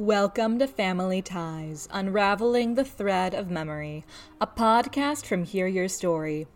[0.00, 4.06] Welcome to Family Ties Unraveling the Thread of Memory,
[4.40, 6.46] a podcast from Hear Your Story.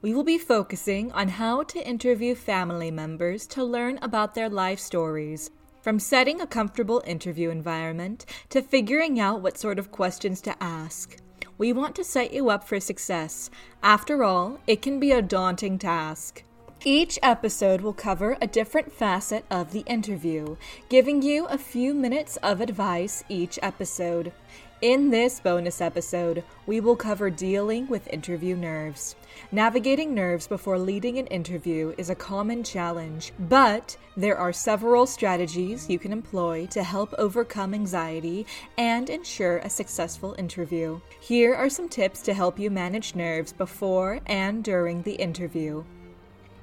[0.00, 4.78] We will be focusing on how to interview family members to learn about their life
[4.78, 5.50] stories,
[5.82, 11.18] from setting a comfortable interview environment to figuring out what sort of questions to ask.
[11.58, 13.50] We want to set you up for success.
[13.82, 16.42] After all, it can be a daunting task.
[16.84, 20.56] Each episode will cover a different facet of the interview,
[20.88, 24.32] giving you a few minutes of advice each episode.
[24.80, 29.16] In this bonus episode, we will cover dealing with interview nerves.
[29.50, 35.90] Navigating nerves before leading an interview is a common challenge, but there are several strategies
[35.90, 41.00] you can employ to help overcome anxiety and ensure a successful interview.
[41.18, 45.82] Here are some tips to help you manage nerves before and during the interview.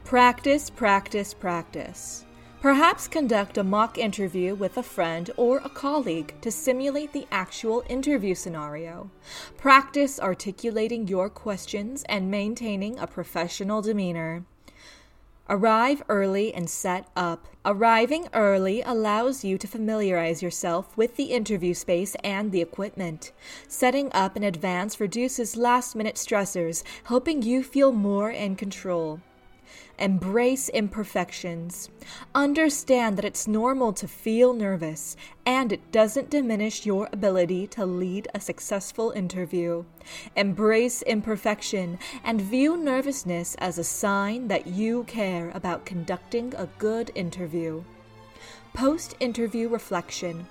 [0.06, 2.26] Practice, practice, practice.
[2.62, 7.84] Perhaps conduct a mock interview with a friend or a colleague to simulate the actual
[7.90, 9.10] interview scenario.
[9.58, 14.46] Practice articulating your questions and maintaining a professional demeanor.
[15.50, 17.48] Arrive early and set up.
[17.66, 23.32] Arriving early allows you to familiarize yourself with the interview space and the equipment.
[23.68, 29.20] Setting up in advance reduces last minute stressors, helping you feel more in control.
[29.98, 31.90] Embrace imperfections.
[32.34, 38.28] Understand that it's normal to feel nervous, and it doesn't diminish your ability to lead
[38.34, 39.84] a successful interview.
[40.36, 47.12] Embrace imperfection and view nervousness as a sign that you care about conducting a good
[47.16, 47.84] interview.
[48.74, 50.46] Post interview reflection.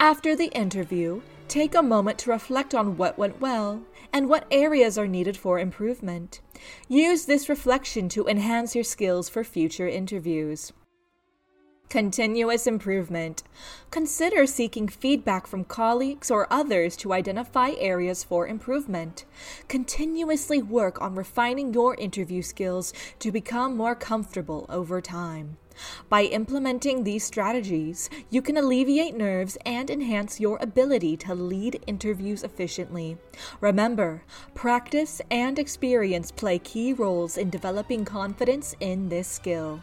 [0.00, 3.82] After the interview, take a moment to reflect on what went well
[4.14, 6.40] and what areas are needed for improvement.
[6.88, 10.72] Use this reflection to enhance your skills for future interviews.
[11.90, 13.42] Continuous improvement.
[13.90, 19.24] Consider seeking feedback from colleagues or others to identify areas for improvement.
[19.66, 25.56] Continuously work on refining your interview skills to become more comfortable over time.
[26.08, 32.44] By implementing these strategies, you can alleviate nerves and enhance your ability to lead interviews
[32.44, 33.18] efficiently.
[33.60, 34.22] Remember,
[34.54, 39.80] practice and experience play key roles in developing confidence in this skill.